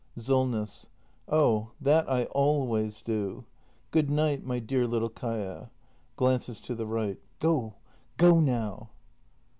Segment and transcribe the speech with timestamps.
[0.17, 0.89] SOLNESS.
[1.27, 3.45] Oh, that I always do.
[3.91, 5.69] Good night, my dear little Kaia.
[6.15, 7.75] [Glances to the right.] Go,
[8.17, 8.89] go now!